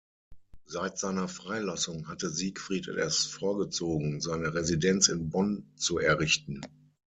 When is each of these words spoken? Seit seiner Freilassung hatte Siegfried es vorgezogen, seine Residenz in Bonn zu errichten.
Seit 0.65 0.97
seiner 0.97 1.27
Freilassung 1.27 2.07
hatte 2.07 2.31
Siegfried 2.31 2.87
es 2.87 3.25
vorgezogen, 3.27 4.19
seine 4.19 4.51
Residenz 4.55 5.09
in 5.09 5.29
Bonn 5.29 5.67
zu 5.75 5.99
errichten. 5.99 6.61